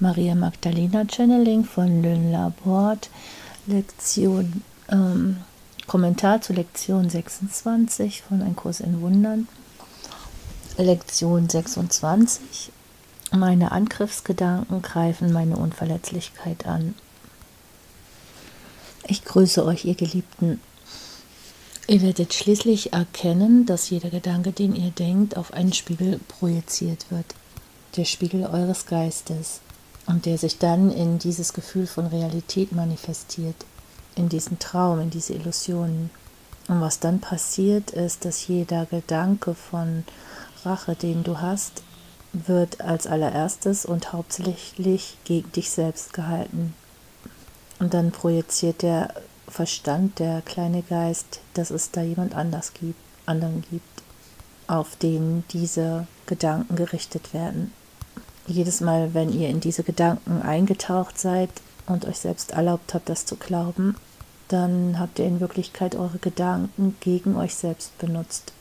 Maria 0.00 0.34
Magdalena 0.34 1.04
Channeling 1.04 1.64
von 1.64 2.02
Lynn 2.02 2.32
Laborde, 2.32 3.08
Lektion, 3.66 4.62
ähm, 4.88 5.36
Kommentar 5.86 6.40
zu 6.40 6.54
Lektion 6.54 7.10
26 7.10 8.22
von 8.22 8.40
Ein 8.40 8.56
Kurs 8.56 8.80
in 8.80 9.02
Wundern. 9.02 9.46
Lektion 10.78 11.50
26. 11.50 12.72
Meine 13.32 13.72
Angriffsgedanken 13.72 14.80
greifen 14.80 15.32
meine 15.34 15.56
Unverletzlichkeit 15.56 16.66
an. 16.66 16.94
Ich 19.06 19.22
grüße 19.24 19.64
euch, 19.66 19.84
ihr 19.84 19.96
Geliebten. 19.96 20.62
Ihr 21.86 22.00
werdet 22.00 22.32
schließlich 22.32 22.94
erkennen, 22.94 23.66
dass 23.66 23.90
jeder 23.90 24.08
Gedanke, 24.08 24.52
den 24.52 24.74
ihr 24.74 24.92
denkt, 24.92 25.36
auf 25.36 25.52
einen 25.52 25.74
Spiegel 25.74 26.20
projiziert 26.26 27.10
wird. 27.10 27.26
Der 27.96 28.06
Spiegel 28.06 28.44
eures 28.44 28.86
Geistes. 28.86 29.60
Und 30.06 30.26
der 30.26 30.38
sich 30.38 30.58
dann 30.58 30.90
in 30.90 31.18
dieses 31.18 31.52
Gefühl 31.52 31.86
von 31.86 32.06
Realität 32.06 32.72
manifestiert. 32.72 33.56
In 34.16 34.28
diesen 34.28 34.58
Traum, 34.58 35.00
in 35.00 35.10
diese 35.10 35.34
Illusionen. 35.34 36.10
Und 36.68 36.80
was 36.80 37.00
dann 37.00 37.20
passiert 37.20 37.90
ist, 37.90 38.24
dass 38.24 38.46
jeder 38.46 38.86
Gedanke 38.86 39.54
von 39.54 40.04
Rache, 40.64 40.94
den 40.94 41.22
du 41.24 41.40
hast, 41.40 41.82
wird 42.32 42.80
als 42.80 43.06
allererstes 43.06 43.84
und 43.84 44.12
hauptsächlich 44.12 45.16
gegen 45.24 45.50
dich 45.52 45.70
selbst 45.70 46.12
gehalten. 46.12 46.74
Und 47.78 47.94
dann 47.94 48.12
projiziert 48.12 48.82
der 48.82 49.14
Verstand, 49.48 50.18
der 50.18 50.42
kleine 50.42 50.82
Geist, 50.82 51.40
dass 51.54 51.70
es 51.70 51.90
da 51.90 52.02
jemand 52.02 52.34
anders 52.34 52.72
gibt, 52.74 53.00
anderen 53.26 53.64
gibt, 53.70 54.02
auf 54.66 54.96
den 54.96 55.44
diese 55.50 56.06
Gedanken 56.26 56.76
gerichtet 56.76 57.34
werden. 57.34 57.72
Jedes 58.50 58.80
Mal, 58.80 59.14
wenn 59.14 59.32
ihr 59.32 59.48
in 59.48 59.60
diese 59.60 59.84
Gedanken 59.84 60.42
eingetaucht 60.42 61.20
seid 61.20 61.50
und 61.86 62.04
euch 62.04 62.18
selbst 62.18 62.50
erlaubt 62.50 62.94
habt, 62.94 63.08
das 63.08 63.24
zu 63.24 63.36
glauben, 63.36 63.94
dann 64.48 64.98
habt 64.98 65.20
ihr 65.20 65.26
in 65.26 65.38
Wirklichkeit 65.38 65.94
eure 65.94 66.18
Gedanken 66.18 66.96
gegen 66.98 67.36
euch 67.36 67.54
selbst 67.54 67.96
benutzt. 67.98 68.52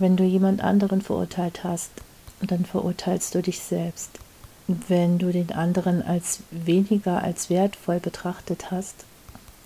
Wenn 0.00 0.16
du 0.16 0.24
jemand 0.24 0.64
anderen 0.64 1.00
verurteilt 1.00 1.62
hast, 1.62 1.92
dann 2.40 2.64
verurteilst 2.64 3.36
du 3.36 3.40
dich 3.40 3.60
selbst. 3.60 4.10
Wenn 4.66 5.18
du 5.18 5.30
den 5.30 5.52
anderen 5.52 6.02
als 6.02 6.40
weniger 6.50 7.22
als 7.22 7.50
wertvoll 7.50 8.00
betrachtet 8.00 8.72
hast, 8.72 9.04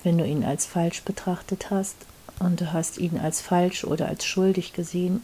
wenn 0.02 0.18
du 0.18 0.26
ihn 0.26 0.44
als 0.44 0.66
falsch 0.66 1.02
betrachtet 1.04 1.70
hast 1.70 1.96
und 2.38 2.60
du 2.60 2.74
hast 2.74 2.98
ihn 2.98 3.18
als 3.18 3.40
falsch 3.40 3.84
oder 3.84 4.08
als 4.08 4.26
schuldig 4.26 4.74
gesehen, 4.74 5.22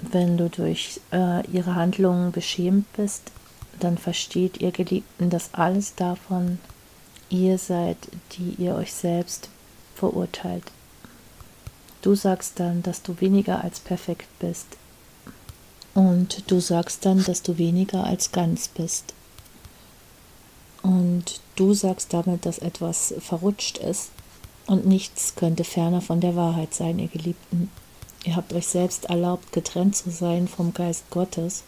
wenn 0.00 0.36
du 0.36 0.48
durch 0.48 1.00
äh, 1.12 1.46
ihre 1.50 1.74
Handlungen 1.74 2.32
beschämt 2.32 2.92
bist, 2.94 3.30
dann 3.80 3.98
versteht 3.98 4.60
ihr 4.60 4.70
Geliebten, 4.70 5.30
dass 5.30 5.54
alles 5.54 5.94
davon 5.94 6.58
ihr 7.28 7.58
seid, 7.58 7.96
die 8.32 8.54
ihr 8.62 8.74
euch 8.74 8.92
selbst 8.92 9.48
verurteilt. 9.94 10.64
Du 12.02 12.14
sagst 12.14 12.60
dann, 12.60 12.82
dass 12.82 13.02
du 13.02 13.20
weniger 13.20 13.64
als 13.64 13.80
perfekt 13.80 14.28
bist. 14.38 14.66
Und 15.94 16.50
du 16.50 16.60
sagst 16.60 17.06
dann, 17.06 17.24
dass 17.24 17.42
du 17.42 17.56
weniger 17.56 18.04
als 18.04 18.32
ganz 18.32 18.68
bist. 18.68 19.14
Und 20.82 21.40
du 21.56 21.72
sagst 21.72 22.12
damit, 22.12 22.44
dass 22.44 22.58
etwas 22.58 23.14
verrutscht 23.20 23.78
ist 23.78 24.10
und 24.66 24.86
nichts 24.86 25.34
könnte 25.34 25.64
ferner 25.64 26.02
von 26.02 26.20
der 26.20 26.36
Wahrheit 26.36 26.74
sein, 26.74 26.98
ihr 26.98 27.08
Geliebten. 27.08 27.70
Ihr 28.24 28.36
habt 28.36 28.54
euch 28.54 28.66
selbst 28.66 29.04
erlaubt, 29.04 29.52
getrennt 29.52 29.96
zu 29.96 30.10
sein 30.10 30.48
vom 30.48 30.72
Geist 30.72 31.10
Gottes, 31.10 31.62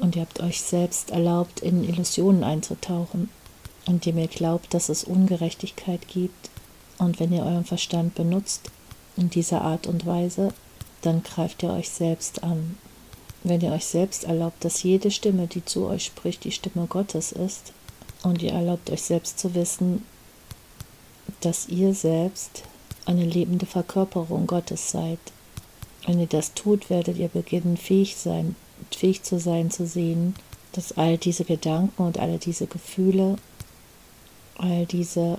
und 0.00 0.16
ihr 0.16 0.22
habt 0.22 0.40
euch 0.40 0.62
selbst 0.62 1.10
erlaubt, 1.10 1.60
in 1.60 1.84
Illusionen 1.84 2.44
einzutauchen, 2.44 3.28
indem 3.86 4.18
ihr 4.18 4.28
glaubt, 4.28 4.72
dass 4.72 4.88
es 4.88 5.04
Ungerechtigkeit 5.04 6.08
gibt. 6.08 6.50
Und 6.98 7.20
wenn 7.20 7.32
ihr 7.32 7.42
euren 7.42 7.64
Verstand 7.64 8.14
benutzt 8.14 8.70
in 9.16 9.28
dieser 9.28 9.62
Art 9.62 9.86
und 9.86 10.06
Weise, 10.06 10.52
dann 11.02 11.22
greift 11.22 11.62
ihr 11.62 11.70
euch 11.70 11.90
selbst 11.90 12.42
an. 12.42 12.78
Wenn 13.44 13.60
ihr 13.60 13.72
euch 13.72 13.84
selbst 13.84 14.24
erlaubt, 14.24 14.64
dass 14.64 14.82
jede 14.82 15.10
Stimme, 15.10 15.46
die 15.46 15.64
zu 15.64 15.86
euch 15.86 16.06
spricht, 16.06 16.44
die 16.44 16.52
Stimme 16.52 16.86
Gottes 16.86 17.32
ist, 17.32 17.72
und 18.22 18.42
ihr 18.42 18.52
erlaubt 18.52 18.90
euch 18.90 19.02
selbst 19.02 19.38
zu 19.38 19.54
wissen, 19.54 20.04
dass 21.40 21.68
ihr 21.68 21.94
selbst 21.94 22.62
eine 23.04 23.24
lebende 23.24 23.66
Verkörperung 23.66 24.46
Gottes 24.46 24.90
seid. 24.90 25.20
Wenn 26.08 26.20
ihr 26.20 26.26
das 26.26 26.54
tut, 26.54 26.88
werdet 26.88 27.18
ihr 27.18 27.28
beginnen, 27.28 27.76
fähig, 27.76 28.16
sein, 28.16 28.56
fähig 28.90 29.24
zu 29.24 29.38
sein, 29.38 29.70
zu 29.70 29.86
sehen, 29.86 30.34
dass 30.72 30.96
all 30.96 31.18
diese 31.18 31.44
Gedanken 31.44 32.00
und 32.02 32.18
alle 32.18 32.38
diese 32.38 32.66
Gefühle, 32.66 33.36
all 34.56 34.86
diese 34.86 35.36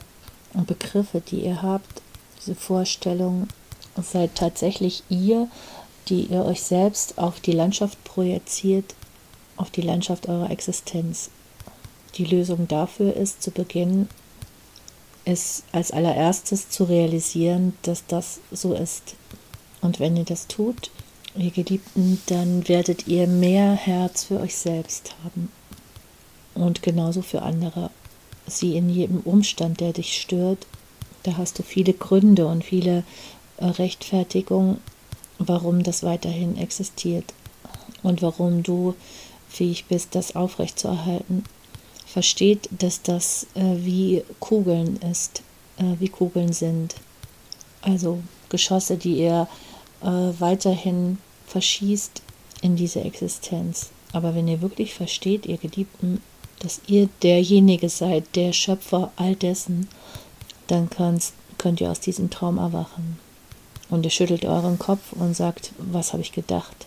Begriffe, 0.53 1.21
die 1.21 1.43
ihr 1.43 1.63
habt, 1.63 2.03
diese 2.39 2.53
Vorstellungen, 2.53 3.47
seid 3.99 4.35
tatsächlich 4.35 5.01
ihr, 5.09 5.47
die 6.07 6.25
ihr 6.25 6.45
euch 6.45 6.61
selbst 6.61 7.17
auf 7.17 7.39
die 7.39 7.53
Landschaft 7.53 8.03
projiziert, 8.03 8.93
auf 9.57 9.71
die 9.71 9.81
Landschaft 9.81 10.29
eurer 10.29 10.51
Existenz. 10.51 11.31
Die 12.13 12.25
Lösung 12.25 12.67
dafür 12.67 13.15
ist 13.15 13.41
zu 13.41 13.49
beginnen, 13.49 14.07
ist 15.25 15.63
als 15.71 15.89
allererstes 15.89 16.69
zu 16.69 16.83
realisieren, 16.83 17.75
dass 17.81 18.05
das 18.05 18.39
so 18.51 18.75
ist. 18.75 19.15
Und 19.81 19.99
wenn 19.99 20.17
ihr 20.17 20.25
das 20.25 20.47
tut, 20.47 20.91
ihr 21.35 21.51
Geliebten, 21.51 22.21
dann 22.27 22.67
werdet 22.67 23.07
ihr 23.07 23.27
mehr 23.27 23.73
Herz 23.73 24.25
für 24.25 24.39
euch 24.39 24.55
selbst 24.55 25.15
haben. 25.23 25.51
Und 26.55 26.81
genauso 26.81 27.21
für 27.21 27.41
andere. 27.41 27.91
Sie 28.47 28.75
in 28.75 28.89
jedem 28.89 29.19
Umstand, 29.19 29.79
der 29.79 29.93
dich 29.93 30.19
stört, 30.19 30.65
da 31.23 31.37
hast 31.37 31.59
du 31.59 31.63
viele 31.63 31.93
Gründe 31.93 32.47
und 32.47 32.63
viele 32.63 33.03
äh, 33.57 33.65
Rechtfertigungen, 33.65 34.77
warum 35.37 35.83
das 35.83 36.03
weiterhin 36.03 36.57
existiert 36.57 37.33
und 38.03 38.21
warum 38.21 38.63
du 38.63 38.95
fähig 39.47 39.85
bist, 39.85 40.15
das 40.15 40.35
aufrechtzuerhalten 40.35 41.43
versteht, 42.09 42.67
dass 42.71 43.03
das 43.03 43.45
äh, 43.53 43.61
wie 43.61 44.23
Kugeln 44.39 44.97
ist, 44.97 45.43
äh, 45.77 45.83
wie 45.99 46.09
Kugeln 46.09 46.53
sind. 46.53 46.95
Also 47.81 48.19
Geschosse, 48.49 48.97
die 48.97 49.19
ihr 49.19 49.47
äh, 50.01 50.07
weiterhin 50.39 51.17
verschießt 51.47 52.21
in 52.61 52.75
diese 52.75 53.01
Existenz. 53.01 53.91
Aber 54.11 54.35
wenn 54.35 54.47
ihr 54.47 54.61
wirklich 54.61 54.93
versteht, 54.93 55.45
ihr 55.45 55.57
Geliebten, 55.57 56.21
dass 56.59 56.81
ihr 56.87 57.09
derjenige 57.23 57.89
seid, 57.89 58.35
der 58.35 58.53
Schöpfer 58.53 59.11
all 59.15 59.35
dessen, 59.35 59.87
dann 60.67 60.89
könnt, 60.89 61.31
könnt 61.57 61.81
ihr 61.81 61.89
aus 61.89 61.99
diesem 61.99 62.29
Traum 62.29 62.57
erwachen. 62.57 63.17
Und 63.89 64.05
ihr 64.05 64.11
schüttelt 64.11 64.45
euren 64.45 64.77
Kopf 64.77 65.13
und 65.13 65.35
sagt, 65.35 65.71
was 65.77 66.13
habe 66.13 66.21
ich 66.21 66.31
gedacht? 66.31 66.85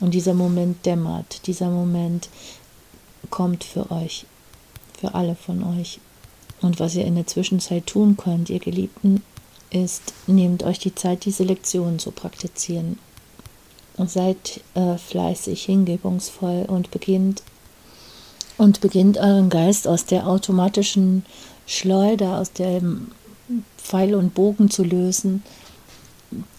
Und 0.00 0.14
dieser 0.14 0.34
Moment 0.34 0.84
dämmert, 0.86 1.46
dieser 1.46 1.70
Moment 1.70 2.28
kommt 3.30 3.64
für 3.64 3.90
euch, 3.90 4.26
für 4.98 5.14
alle 5.14 5.34
von 5.34 5.62
euch. 5.78 6.00
Und 6.60 6.78
was 6.78 6.94
ihr 6.94 7.04
in 7.04 7.14
der 7.14 7.26
Zwischenzeit 7.26 7.86
tun 7.86 8.16
könnt, 8.16 8.50
ihr 8.50 8.58
Geliebten, 8.58 9.22
ist, 9.70 10.14
nehmt 10.26 10.62
euch 10.62 10.78
die 10.78 10.94
Zeit, 10.94 11.24
diese 11.24 11.44
Lektionen 11.44 11.98
zu 11.98 12.10
praktizieren. 12.10 12.98
Seid 13.96 14.62
äh, 14.74 14.96
fleißig, 14.96 15.64
hingebungsvoll 15.64 16.64
und 16.66 16.90
beginnt 16.90 17.42
und 18.56 18.80
beginnt 18.80 19.18
euren 19.18 19.50
Geist 19.50 19.86
aus 19.86 20.06
der 20.06 20.26
automatischen 20.26 21.24
Schleuder, 21.66 22.38
aus 22.38 22.52
dem 22.52 23.12
Pfeil 23.76 24.14
und 24.14 24.34
Bogen 24.34 24.70
zu 24.70 24.84
lösen, 24.84 25.42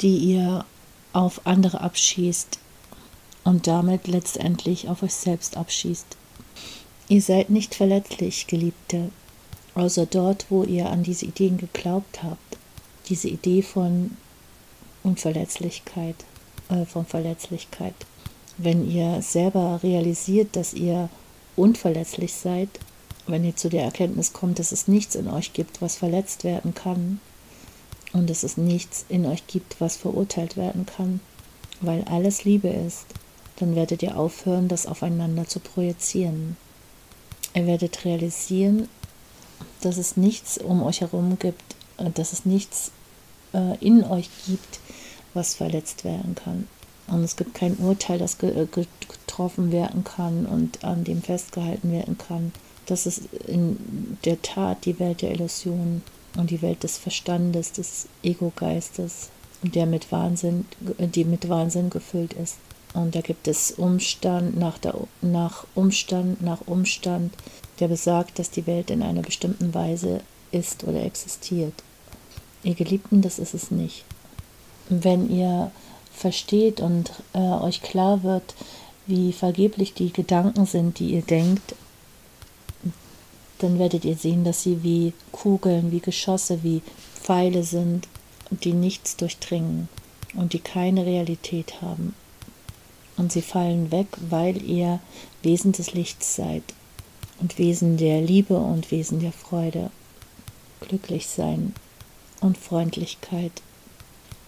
die 0.02 0.18
ihr 0.18 0.66
auf 1.14 1.46
andere 1.46 1.82
abschießt 1.82 2.60
und 3.44 3.68
damit 3.68 4.08
letztendlich 4.08 4.90
auf 4.90 5.04
euch 5.04 5.14
selbst 5.14 5.58
abschießt. 5.58 6.18
Ihr 7.08 7.22
seid 7.22 7.50
nicht 7.50 7.76
verletzlich, 7.76 8.48
Geliebte, 8.48 9.10
außer 9.76 10.06
dort, 10.06 10.46
wo 10.50 10.64
ihr 10.64 10.90
an 10.90 11.04
diese 11.04 11.26
Ideen 11.26 11.58
geglaubt 11.58 12.24
habt. 12.24 12.51
Diese 13.12 13.28
Idee 13.28 13.62
von 13.62 14.18
Unverletzlichkeit, 15.04 16.16
äh, 16.70 16.86
von 16.86 17.06
Verletzlichkeit. 17.06 17.94
Wenn 18.58 18.90
ihr 18.90 19.22
selber 19.22 19.82
realisiert, 19.84 20.56
dass 20.56 20.74
ihr 20.74 21.10
unverletzlich 21.56 22.34
seid, 22.34 22.70
wenn 23.28 23.44
ihr 23.44 23.56
zu 23.56 23.70
der 23.70 23.84
Erkenntnis 23.84 24.34
kommt, 24.34 24.58
dass 24.58 24.72
es 24.72 24.88
nichts 24.88 25.16
in 25.16 25.28
euch 25.28 25.54
gibt, 25.54 25.82
was 25.82 25.96
verletzt 25.96 26.44
werden 26.44 26.74
kann, 26.74 27.20
und 28.14 28.30
dass 28.30 28.44
es 28.44 28.58
nichts 28.58 29.06
in 29.10 29.26
euch 29.26 29.46
gibt, 29.48 29.80
was 29.80 29.96
verurteilt 29.96 30.58
werden 30.58 30.86
kann, 30.86 31.20
weil 31.80 32.04
alles 32.06 32.44
Liebe 32.44 32.70
ist, 32.70 33.06
dann 33.58 33.76
werdet 33.76 34.04
ihr 34.04 34.18
aufhören, 34.18 34.68
das 34.68 34.86
aufeinander 34.86 35.48
zu 35.48 35.60
projizieren. 35.60 36.58
Ihr 37.54 37.68
werdet 37.68 38.06
realisieren, 38.06 38.88
dass 39.82 39.98
es 39.98 40.18
nichts 40.18 40.58
um 40.58 40.82
euch 40.84 41.02
herum 41.02 41.38
gibt, 41.40 41.76
äh, 41.98 42.10
dass 42.10 42.34
es 42.34 42.46
nichts 42.46 42.92
äh, 43.54 43.78
in 43.80 44.04
euch 44.04 44.30
gibt, 44.46 44.80
was 45.34 45.54
verletzt 45.56 46.04
werden 46.04 46.36
kann. 46.36 46.68
Und 47.08 47.24
es 47.24 47.36
gibt 47.36 47.54
kein 47.54 47.76
Urteil, 47.78 48.20
das 48.20 48.42
äh, 48.44 48.68
getroffen 48.72 49.72
werden 49.72 50.04
kann 50.04 50.46
und 50.46 50.84
an 50.84 51.04
dem 51.04 51.22
festgehalten 51.22 51.92
werden 51.92 52.18
kann, 52.18 52.52
Das 52.86 53.06
ist 53.06 53.22
in 53.48 54.18
der 54.26 54.42
Tat 54.42 54.86
die 54.86 55.00
Welt 55.00 55.22
der 55.22 55.32
Illusionen 55.32 56.04
und 56.38 56.50
die 56.50 56.62
Welt 56.62 56.84
des 56.84 56.98
Verstandes, 56.98 57.72
des 57.72 58.08
Ego-Geistes, 58.24 59.30
der 59.62 59.86
mit 59.86 60.12
Wahnsinn, 60.12 60.66
die 60.80 61.26
mit 61.26 61.48
Wahnsinn 61.48 61.90
gefüllt 61.90 62.34
ist. 62.34 62.58
Und 62.94 63.16
da 63.16 63.22
gibt 63.22 63.48
es 63.48 63.72
Umstand 63.72 64.58
nach, 64.58 64.78
der, 64.78 64.96
nach 65.22 65.66
Umstand 65.76 66.42
nach 66.42 66.68
Umstand, 66.68 67.34
der 67.80 67.88
besagt, 67.88 68.40
dass 68.40 68.50
die 68.50 68.68
Welt 68.68 68.90
in 68.90 69.02
einer 69.02 69.22
bestimmten 69.22 69.74
Weise 69.74 70.22
ist 70.52 70.84
oder 70.84 71.04
existiert. 71.04 71.74
Ihr 72.64 72.76
Geliebten, 72.76 73.22
das 73.22 73.40
ist 73.40 73.54
es 73.54 73.72
nicht. 73.72 74.06
Wenn 74.90 75.30
ihr 75.30 75.72
versteht 76.14 76.80
und 76.80 77.12
äh, 77.34 77.40
euch 77.40 77.82
klar 77.82 78.24
wird, 78.24 78.54
wie 79.08 79.34
vergeblich 79.34 79.94
die 79.94 80.14
Gedanken 80.14 80.66
sind, 80.66 81.00
die 81.00 81.14
ihr 81.14 81.24
denkt, 81.24 81.76
dann 83.60 83.80
werdet 83.80 84.06
ihr 84.06 84.16
sehen, 84.16 84.44
dass 84.44 84.64
sie 84.64 84.84
wie 84.84 85.14
Kugeln, 85.32 85.92
wie 85.92 86.00
Geschosse, 86.00 86.64
wie 86.64 86.82
Pfeile 87.16 87.64
sind, 87.64 88.08
die 88.50 88.74
nichts 88.74 89.16
durchdringen 89.18 89.88
und 90.36 90.54
die 90.54 90.60
keine 90.60 91.06
Realität 91.06 91.82
haben. 91.82 92.16
Und 93.18 93.32
sie 93.32 93.42
fallen 93.42 93.92
weg, 93.92 94.08
weil 94.30 94.62
ihr 94.64 95.00
Wesen 95.42 95.72
des 95.72 95.94
Lichts 95.94 96.36
seid 96.36 96.64
und 97.40 97.58
Wesen 97.58 97.98
der 97.98 98.22
Liebe 98.22 98.58
und 98.58 98.92
Wesen 98.92 99.20
der 99.20 99.32
Freude, 99.32 99.92
glücklich 100.80 101.28
sein 101.28 101.74
und 102.42 102.58
Freundlichkeit. 102.58 103.54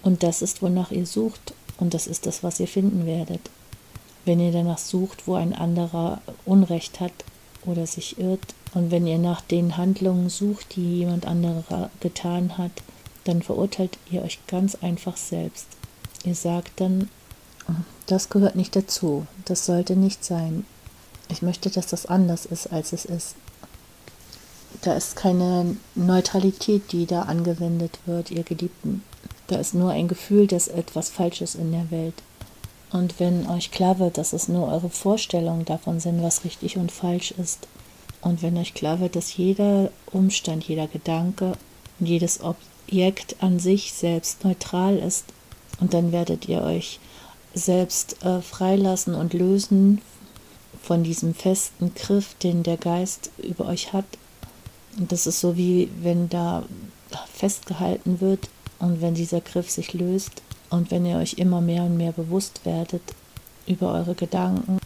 Und 0.02 0.24
das 0.24 0.42
ist, 0.42 0.62
wonach 0.62 0.92
ihr 0.92 1.06
sucht, 1.06 1.54
und 1.78 1.94
das 1.94 2.08
ist 2.08 2.26
das, 2.26 2.44
was 2.44 2.60
ihr 2.60 2.68
finden 2.68 3.06
werdet. 3.06 3.50
Wenn 4.26 4.40
ihr 4.40 4.52
danach 4.52 4.78
sucht, 4.78 5.28
wo 5.28 5.36
ein 5.36 5.54
anderer 5.54 6.22
Unrecht 6.46 7.00
hat 7.00 7.14
oder 7.66 7.88
sich 7.88 8.20
irrt, 8.20 8.54
und 8.74 8.90
wenn 8.92 9.06
ihr 9.06 9.20
nach 9.20 9.42
den 9.42 9.78
Handlungen 9.78 10.30
sucht, 10.30 10.76
die 10.76 11.00
jemand 11.00 11.26
anderer 11.26 11.90
getan 12.00 12.58
hat, 12.58 12.72
dann 13.24 13.42
verurteilt 13.42 13.98
ihr 14.10 14.24
euch 14.24 14.40
ganz 14.48 14.76
einfach 14.76 15.16
selbst. 15.16 15.68
Ihr 16.24 16.36
sagt 16.36 16.82
dann, 16.82 17.10
das 18.08 18.30
gehört 18.30 18.56
nicht 18.56 18.76
dazu, 18.76 19.28
das 19.46 19.66
sollte 19.66 19.96
nicht 19.96 20.26
sein. 20.26 20.66
Ich 21.30 21.42
möchte, 21.42 21.70
dass 21.70 21.88
das 21.88 22.06
anders 22.06 22.46
ist, 22.46 22.68
als 22.68 22.94
es 22.94 23.06
ist. 23.06 23.36
Da 24.84 24.96
ist 24.96 25.16
keine 25.16 25.78
Neutralität, 25.96 26.92
die 26.92 27.06
da 27.06 27.22
angewendet 27.22 28.00
wird, 28.06 28.32
ihr 28.32 28.44
Geliebten. 28.44 29.02
Da 29.48 29.56
ist 29.56 29.74
nur 29.74 29.92
ein 29.92 30.10
Gefühl, 30.10 30.46
dass 30.46 30.68
etwas 30.68 31.10
falsch 31.10 31.42
ist 31.42 31.56
in 31.56 31.72
der 31.72 31.90
Welt. 31.90 32.16
Und 32.92 33.18
wenn 33.18 33.48
euch 33.48 33.72
klar 33.72 33.98
wird, 34.00 34.18
dass 34.18 34.34
es 34.34 34.50
nur 34.50 34.68
eure 34.68 34.90
Vorstellungen 34.90 35.64
davon 35.64 36.02
sind, 36.02 36.22
was 36.22 36.44
richtig 36.44 36.76
und 36.78 36.92
falsch 36.92 37.32
ist, 37.32 37.68
und 38.20 38.42
wenn 38.42 38.58
euch 38.58 38.74
klar 38.74 39.00
wird, 39.00 39.16
dass 39.16 39.38
jeder 39.38 39.90
Umstand, 40.12 40.66
jeder 40.66 40.88
Gedanke 40.88 41.54
jedes 42.00 42.42
Objekt 42.42 43.38
an 43.40 43.60
sich 43.60 43.94
selbst 43.94 44.44
neutral 44.44 44.98
ist, 44.98 45.26
und 45.80 45.94
dann 45.94 46.12
werdet 46.12 46.50
ihr 46.50 46.62
euch 46.62 47.00
selbst 47.54 48.22
äh, 48.26 48.42
freilassen 48.42 49.16
und 49.16 49.34
lösen 49.34 50.02
von 50.82 51.04
diesem 51.04 51.34
festen 51.34 51.94
Griff, 51.96 52.36
den 52.36 52.64
der 52.64 52.78
Geist 52.78 53.32
über 53.38 53.66
euch 53.66 53.94
hat. 53.94 54.06
Und 54.98 55.12
das 55.12 55.28
ist 55.28 55.40
so 55.40 55.58
wie 55.58 55.90
wenn 56.02 56.30
da 56.30 56.64
festgehalten 57.34 58.22
wird 58.22 58.50
und 58.80 59.02
wenn 59.02 59.14
dieser 59.14 59.42
Griff 59.42 59.70
sich 59.70 59.94
löst 59.94 60.42
und 60.70 60.92
wenn 60.92 61.06
ihr 61.06 61.18
euch 61.18 61.34
immer 61.34 61.62
mehr 61.62 61.84
und 61.84 61.98
mehr 61.98 62.12
bewusst 62.12 62.66
werdet 62.66 63.02
über 63.66 63.94
eure 63.94 64.16
Gedanken 64.16 64.80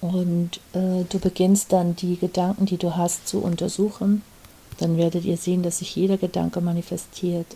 und 0.00 0.60
äh, 0.72 1.04
du 1.08 1.18
beginnst 1.20 1.72
dann 1.72 1.94
die 1.94 2.16
Gedanken, 2.16 2.66
die 2.66 2.76
du 2.76 2.96
hast, 2.96 3.28
zu 3.28 3.38
untersuchen, 3.38 4.22
dann 4.78 4.96
werdet 4.96 5.24
ihr 5.24 5.36
sehen, 5.36 5.62
dass 5.62 5.78
sich 5.78 5.94
jeder 5.94 6.16
Gedanke 6.16 6.60
manifestiert. 6.60 7.46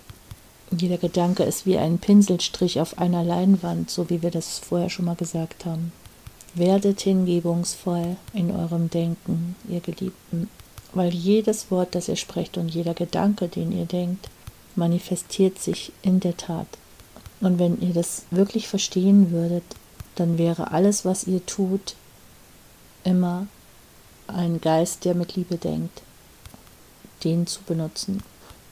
Jeder 0.71 0.99
Gedanke 0.99 1.43
ist 1.43 1.67
wie 1.67 1.79
ein 1.79 1.99
Pinselstrich 1.99 2.81
auf 2.81 2.99
einer 2.99 3.25
Leinwand, 3.25 3.91
so 3.91 4.11
wie 4.11 4.23
wir 4.23 4.31
das 4.31 4.59
vorher 4.59 4.91
schon 4.91 5.07
mal 5.07 5.17
gesagt 5.17 5.65
haben. 5.65 5.93
Werdet 6.55 7.01
hingebungsvoll 7.01 8.17
in 8.33 8.51
eurem 8.51 8.91
Denken, 8.91 9.57
ihr 9.69 9.81
Geliebten, 9.81 10.49
weil 10.93 11.13
jedes 11.13 11.71
Wort, 11.71 11.95
das 11.95 12.09
ihr 12.09 12.17
sprecht 12.17 12.57
und 12.57 12.69
jeder 12.69 12.95
Gedanke, 12.95 13.49
den 13.49 13.73
ihr 13.73 13.87
denkt, 13.87 14.29
manifestiert 14.75 15.59
sich 15.59 15.93
in 16.03 16.21
der 16.21 16.37
Tat. 16.37 16.67
Und 17.41 17.59
wenn 17.59 17.81
ihr 17.81 17.93
das 17.93 18.25
wirklich 18.31 18.69
verstehen 18.69 19.31
würdet, 19.31 19.65
dann 20.15 20.39
wäre 20.39 20.71
alles, 20.71 21.05
was 21.05 21.25
ihr 21.25 21.45
tut, 21.45 21.95
immer 23.05 23.47
ein 24.27 24.61
Geist, 24.61 25.05
der 25.05 25.15
mit 25.15 25.37
Liebe 25.37 25.57
denkt, 25.57 26.03
den 27.25 27.47
zu 27.47 27.63
benutzen, 27.63 28.23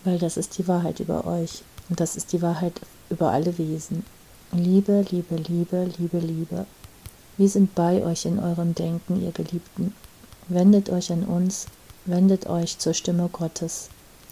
weil 0.04 0.18
das 0.18 0.36
ist 0.36 0.58
die 0.58 0.66
Wahrheit 0.66 1.00
über 1.00 1.26
euch 1.26 1.62
und 1.88 2.00
das 2.00 2.16
ist 2.16 2.32
die 2.32 2.42
Wahrheit 2.42 2.80
über 3.10 3.30
alle 3.30 3.56
Wesen. 3.58 4.04
Liebe, 4.52 5.04
Liebe, 5.10 5.36
Liebe, 5.36 5.90
Liebe, 5.98 6.18
Liebe. 6.18 6.66
Wir 7.36 7.48
sind 7.48 7.74
bei 7.74 8.02
euch 8.04 8.24
in 8.24 8.38
eurem 8.38 8.74
Denken, 8.74 9.22
ihr 9.22 9.32
Geliebten. 9.32 9.94
Wendet 10.48 10.90
euch 10.90 11.10
an 11.10 11.24
uns, 11.24 11.66
wendet 12.04 12.46
euch 12.46 12.78
zur 12.78 12.94
Stimme 12.94 13.28
Gottes, 13.32 13.88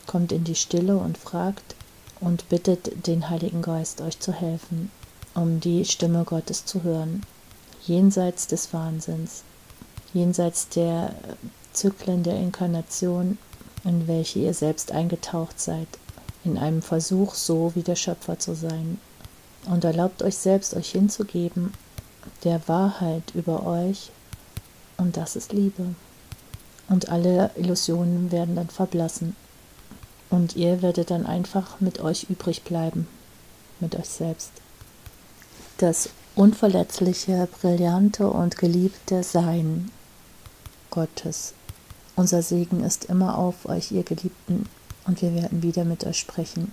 kommt 0.07 0.33
in 0.33 0.45
die 0.45 0.55
Stille 0.55 0.97
und 0.97 1.19
fragt 1.19 1.75
und 2.21 2.49
bittet 2.49 3.07
den 3.07 3.31
Heiligen 3.31 3.63
Geist 3.63 4.01
euch 4.01 4.21
zu 4.21 4.33
helfen, 4.33 4.91
um 5.35 5.61
die 5.61 5.85
Stimme 5.85 6.25
Gottes 6.25 6.65
zu 6.65 6.83
hören, 6.83 7.23
jenseits 7.87 8.47
des 8.47 8.73
Wahnsinns 8.73 9.45
jenseits 10.13 10.69
der 10.69 11.15
Zyklen 11.73 12.23
der 12.23 12.37
Inkarnation, 12.37 13.39
in 13.85 14.07
welche 14.07 14.41
ihr 14.41 14.55
selbst 14.55 14.93
eingetaucht 14.93 15.59
seid, 15.61 15.89
in 16.45 16.59
einem 16.59 16.83
Versuch, 16.83 17.35
so 17.35 17.73
wie 17.75 17.83
der 17.83 17.97
Schöpfer 17.97 18.39
zu 18.39 18.55
sein. 18.55 18.99
Und 19.67 19.85
erlaubt 19.85 20.23
euch 20.23 20.37
selbst, 20.37 20.75
euch 20.75 20.91
hinzugeben, 20.91 21.73
der 22.45 22.61
Wahrheit 22.67 23.33
über 23.35 23.67
euch, 23.67 24.11
und 24.97 25.17
das 25.17 25.37
ist 25.37 25.53
Liebe. 25.53 25.95
Und 26.93 27.09
alle 27.09 27.51
Illusionen 27.57 28.31
werden 28.33 28.55
dann 28.55 28.69
verblassen. 28.69 29.35
Und 30.29 30.57
ihr 30.57 30.83
werdet 30.83 31.11
dann 31.11 31.25
einfach 31.25 31.81
mit 31.81 32.01
euch 32.01 32.25
übrig 32.29 32.65
bleiben, 32.65 33.09
mit 33.81 33.97
euch 33.97 34.11
selbst. 34.11 34.51
Das 35.79 36.11
unverletzliche, 36.35 37.49
brillante 37.61 38.29
und 38.29 38.59
geliebte 38.59 39.23
Sein 39.23 39.91
Gottes. 40.91 41.55
Unser 42.15 42.43
Segen 42.43 42.85
ist 42.85 43.07
immer 43.07 43.39
auf 43.39 43.65
euch, 43.65 43.91
ihr 43.91 44.03
Geliebten, 44.03 44.69
und 45.07 45.23
wir 45.23 45.35
werden 45.35 45.63
wieder 45.63 45.87
mit 45.87 46.05
euch 46.05 46.19
sprechen. 46.19 46.73